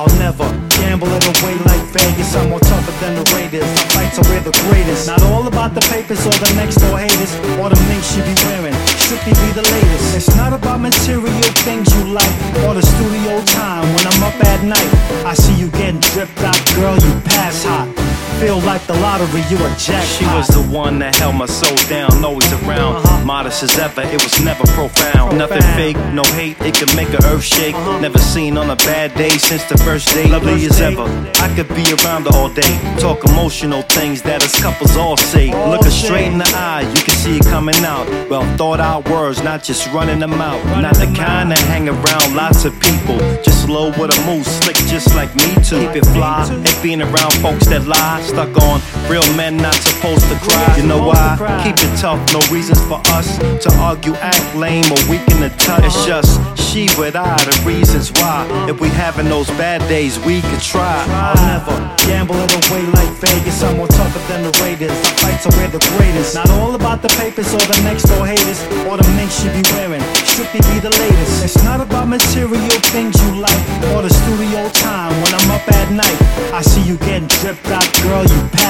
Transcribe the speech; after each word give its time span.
I'll 0.00 0.16
never 0.16 0.48
gamble 0.80 1.12
it 1.12 1.26
away 1.28 1.52
like 1.68 1.84
Vegas. 1.92 2.34
I'm 2.34 2.48
more 2.48 2.58
tougher 2.60 2.92
than 3.04 3.20
the 3.20 3.36
Raiders. 3.36 3.68
I 3.68 3.84
fight 3.92 4.12
so 4.16 4.22
the 4.22 4.56
greatest. 4.64 5.06
Not 5.06 5.20
all 5.24 5.46
about 5.46 5.74
the 5.74 5.82
papers 5.92 6.24
or 6.24 6.32
the 6.40 6.50
next 6.56 6.76
door 6.76 6.96
haters 6.96 7.34
or 7.60 7.68
the 7.68 7.76
minks 7.84 8.16
you 8.16 8.24
be 8.24 8.32
wearing. 8.48 8.72
Strictly 8.96 9.36
be 9.36 9.52
the 9.52 9.60
latest. 9.60 10.16
It's 10.16 10.34
not 10.36 10.54
about 10.54 10.80
material 10.80 11.52
things 11.68 11.94
you 11.94 12.16
like 12.16 12.32
or 12.64 12.72
the 12.72 12.80
studio 12.80 13.44
time. 13.44 13.84
When 13.92 14.06
I'm 14.08 14.22
up 14.22 14.40
at 14.42 14.64
night, 14.64 14.90
I 15.28 15.34
see 15.34 15.52
you 15.60 15.68
getting 15.72 16.00
dripped 16.00 16.40
out, 16.40 16.56
girl. 16.76 16.96
You 16.96 17.20
pass 17.20 17.62
hot. 17.64 17.99
Feel 18.40 18.58
like 18.60 18.80
the 18.86 18.94
lottery, 18.94 19.42
you 19.50 19.58
a 19.58 19.68
jackpot. 19.76 20.16
She 20.16 20.24
was 20.24 20.48
the 20.48 20.62
one 20.72 20.98
that 21.00 21.14
held 21.14 21.36
my 21.36 21.44
soul 21.44 21.76
down, 21.90 22.24
always 22.24 22.50
around. 22.64 22.96
Uh-huh. 22.96 23.24
Modest 23.26 23.62
as 23.62 23.78
ever, 23.78 24.00
it 24.00 24.22
was 24.24 24.42
never 24.42 24.64
profound. 24.72 25.36
Nothing 25.36 25.60
fake, 25.76 25.98
no 26.14 26.22
hate, 26.32 26.56
it 26.62 26.74
could 26.74 26.88
make 26.96 27.10
a 27.10 27.20
earth 27.26 27.44
shake. 27.44 27.76
Never 28.00 28.18
seen 28.18 28.56
on 28.56 28.70
a 28.70 28.76
bad 28.76 29.14
day 29.14 29.28
since 29.28 29.62
the 29.64 29.76
first 29.84 30.08
day. 30.14 30.26
Lovely 30.26 30.54
Uh-huh. 30.54 30.68
First 30.68 30.80
as 30.80 30.96
ever. 30.96 31.06
I 31.44 31.54
could 31.54 31.68
be 31.76 31.84
around 32.00 32.24
her 32.28 32.34
all 32.34 32.48
day. 32.48 32.74
Talk 32.98 33.22
emotional 33.28 33.82
things 33.82 34.22
that 34.22 34.42
us 34.42 34.58
couples 34.58 34.96
all 34.96 35.18
say. 35.18 35.52
All 35.52 35.72
Look 35.72 35.84
her 35.84 35.90
straight 35.90 36.32
in 36.32 36.38
the 36.38 36.50
eye, 36.56 36.88
you 36.96 37.02
can 37.04 37.19
see 37.20 37.36
it 37.36 37.44
coming 37.44 37.84
out. 37.84 38.08
Well 38.30 38.46
thought 38.56 38.80
out 38.80 39.08
words, 39.08 39.42
not 39.42 39.62
just 39.62 39.86
running 39.92 40.20
them 40.20 40.34
out. 40.34 40.60
Not 40.80 40.94
the 40.94 41.06
kind 41.16 41.50
that 41.50 41.62
hang 41.72 41.88
around 41.88 42.34
lots 42.34 42.64
of 42.64 42.72
people. 42.80 43.18
Just 43.44 43.64
slow 43.66 43.88
with 43.98 44.16
a 44.16 44.18
move, 44.26 44.46
slick 44.46 44.76
just 44.88 45.14
like 45.14 45.30
me 45.36 45.50
too. 45.68 45.84
Keep 45.84 45.96
it 46.00 46.06
fly, 46.16 46.48
ain't 46.50 46.82
being 46.82 47.02
around 47.02 47.32
folks 47.44 47.66
that 47.66 47.84
lie. 47.86 48.22
Stuck 48.22 48.56
on 48.68 48.80
real 49.10 49.26
men 49.36 49.56
not 49.56 49.74
supposed 49.74 50.26
to 50.32 50.36
cry. 50.40 50.76
You 50.76 50.86
know 50.86 51.02
why? 51.10 51.36
Keep 51.64 51.76
it 51.84 51.92
tough, 51.98 52.20
no 52.32 52.40
reasons 52.48 52.80
for 52.88 53.00
us 53.16 53.38
to 53.64 53.70
argue, 53.78 54.14
act 54.14 54.56
lame 54.56 54.88
or 54.90 55.00
weak 55.10 55.26
in 55.28 55.40
the 55.40 55.52
touch. 55.58 55.84
It's 55.84 56.06
just 56.06 56.30
she 56.56 56.88
with 56.96 57.16
I, 57.16 57.36
the 57.44 57.56
reasons 57.66 58.10
why. 58.12 58.48
If 58.68 58.80
we 58.80 58.88
having 58.88 59.28
those 59.28 59.48
bad 59.60 59.80
days, 59.88 60.18
we 60.24 60.40
could 60.40 60.62
try. 60.62 60.96
I'll 61.08 61.36
never 61.52 61.76
gamble 62.06 62.36
away 62.36 62.82
like 62.96 63.09
Vegas. 63.20 63.62
I'm 63.62 63.76
more 63.76 63.88
tougher 63.88 64.22
than 64.32 64.42
the 64.42 64.52
Raiders. 64.64 64.90
I 64.90 65.12
fight 65.20 65.38
so 65.44 65.50
we're 65.56 65.68
the 65.68 65.84
greatest. 65.96 66.34
Not 66.34 66.48
all 66.56 66.74
about 66.74 67.02
the 67.02 67.12
papers 67.20 67.52
or 67.52 67.60
the 67.68 67.78
next 67.84 68.04
door 68.08 68.26
haters 68.26 68.60
or 68.88 68.96
the 68.96 69.06
minks 69.16 69.44
you 69.44 69.52
be 69.52 69.62
wearing. 69.76 70.02
Strictly 70.24 70.60
be 70.72 70.80
the 70.80 70.90
latest. 70.90 71.44
It's 71.44 71.62
not 71.62 71.80
about 71.80 72.08
material 72.08 72.80
things 72.90 73.14
you 73.20 73.40
like 73.40 73.60
or 73.92 74.02
the 74.02 74.10
studio 74.10 74.68
time. 74.80 75.12
When 75.22 75.32
I'm 75.36 75.50
up 75.52 75.66
at 75.68 75.92
night, 75.92 76.18
I 76.52 76.62
see 76.62 76.82
you 76.82 76.96
getting 76.98 77.28
dripped 77.40 77.68
out, 77.68 77.86
girl. 78.02 78.24
You 78.24 78.40
pass. 78.56 78.69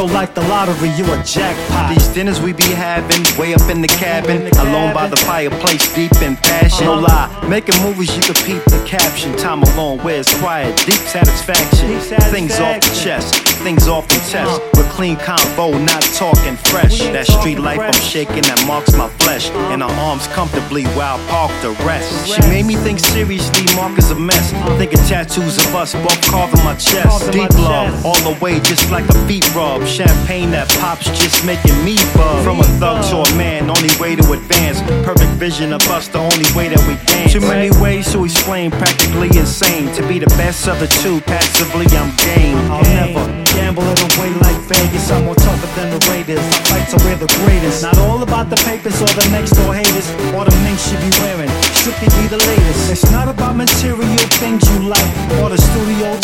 Feel 0.00 0.08
like 0.08 0.34
the 0.34 0.40
lottery, 0.48 0.88
you 0.96 1.04
a 1.12 1.22
jackpot. 1.24 1.90
These 1.94 2.08
dinners 2.08 2.40
we 2.40 2.54
be 2.54 2.62
having, 2.62 3.20
way 3.38 3.52
up 3.52 3.68
in 3.68 3.82
the 3.82 3.88
cabin, 3.88 4.38
in 4.38 4.44
the 4.44 4.62
alone 4.62 4.94
by 4.94 5.06
the 5.06 5.16
fireplace, 5.16 5.94
deep 5.94 6.14
in 6.22 6.36
passion. 6.36 6.86
Uh-huh. 6.88 7.00
No 7.00 7.02
lie, 7.02 7.48
making 7.50 7.78
movies 7.82 8.16
you 8.16 8.22
can 8.22 8.32
peep 8.46 8.64
the 8.64 8.82
caption. 8.86 9.36
Time 9.36 9.62
alone 9.62 9.98
where 9.98 10.20
it's 10.20 10.32
quiet, 10.40 10.74
deep 10.86 11.04
satisfaction. 11.04 12.00
Things 12.32 12.58
off 12.58 12.80
the 12.80 12.98
chest, 13.04 13.34
things 13.60 13.88
off 13.88 14.08
the 14.08 14.14
chest. 14.30 14.48
Uh-huh. 14.48 14.70
With 14.72 14.88
clean 14.88 15.16
combo, 15.16 15.76
not 15.76 16.00
talking 16.16 16.56
fresh. 16.56 16.98
That 17.12 17.26
street 17.26 17.58
life 17.58 17.80
I'm 17.80 17.92
shaking 17.92 18.44
that 18.48 18.64
marks 18.66 18.96
my 18.96 19.10
flesh. 19.20 19.50
Uh-huh. 19.50 19.74
In 19.74 19.82
her 19.82 19.94
arms 20.08 20.26
comfortably 20.28 20.84
while 20.96 21.18
parked 21.28 21.60
to 21.60 21.72
rest. 21.84 22.08
She 22.26 22.40
made 22.48 22.64
me 22.64 22.76
think 22.76 23.00
seriously, 23.00 23.66
Mark 23.76 23.98
is 23.98 24.10
a 24.10 24.14
mess. 24.14 24.50
Thinking 24.78 25.04
tattoos 25.04 25.58
of 25.58 25.74
us 25.74 25.92
both 25.92 26.22
carving 26.24 26.64
my 26.64 26.74
chest. 26.76 27.30
Deep 27.32 27.52
love, 27.58 28.06
all 28.06 28.16
the 28.24 28.38
way 28.40 28.60
just 28.60 28.90
like 28.90 29.06
a 29.10 29.26
feet 29.28 29.44
rub. 29.54 29.89
Champagne 29.90 30.52
that 30.52 30.70
pops 30.78 31.10
just 31.18 31.44
making 31.44 31.74
me 31.82 31.98
buzz. 32.14 32.44
From 32.46 32.60
a 32.60 32.68
thug 32.78 33.02
to 33.10 33.26
a 33.26 33.36
man, 33.36 33.68
only 33.68 33.90
way 33.98 34.14
to 34.14 34.22
advance. 34.32 34.78
Perfect 35.02 35.34
vision 35.34 35.72
of 35.72 35.82
us, 35.90 36.06
the 36.06 36.22
only 36.22 36.46
way 36.54 36.70
that 36.70 36.78
we 36.86 36.94
dance. 37.10 37.32
Too 37.32 37.40
many 37.42 37.74
ways 37.82 38.06
to 38.12 38.24
explain, 38.24 38.70
practically 38.70 39.28
insane. 39.34 39.92
To 39.98 40.06
be 40.06 40.20
the 40.22 40.30
best 40.38 40.68
of 40.68 40.78
the 40.78 40.86
two, 41.02 41.20
passively 41.26 41.90
I'm 41.98 42.14
game. 42.22 42.56
I'll 42.70 42.86
never 42.94 43.26
gamble 43.50 43.82
it 43.82 43.98
away 44.14 44.30
like 44.46 44.56
Vegas. 44.70 45.10
I'm 45.10 45.26
more 45.26 45.34
tougher 45.34 45.66
than 45.74 45.90
the 45.90 46.00
Raiders. 46.06 46.38
I 46.38 46.58
fight 46.70 46.86
so 46.86 46.96
we're 47.02 47.18
the 47.18 47.30
greatest. 47.42 47.82
Not 47.82 47.98
all 47.98 48.22
about 48.22 48.48
the 48.48 48.56
papers 48.62 48.94
or 49.02 49.10
the 49.18 49.26
next 49.34 49.58
door 49.58 49.74
haters 49.74 50.06
or 50.38 50.46
the 50.46 50.54
minks 50.62 50.86
you 50.94 51.02
be 51.02 51.10
wearing. 51.18 51.50
Strictly 51.82 52.08
be 52.14 52.30
the 52.30 52.38
latest. 52.38 52.94
It's 52.94 53.10
not 53.10 53.26
about 53.26 53.56
material 53.58 54.22
things 54.38 54.62
you 54.70 54.86
like 54.86 55.10
or 55.42 55.50
the 55.50 55.58
studio 55.58 56.14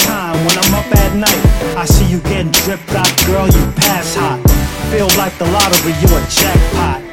like 5.26 5.38
the 5.38 5.44
lottery, 5.46 5.92
you 6.00 6.06
a 6.16 6.30
jackpot. 6.30 7.05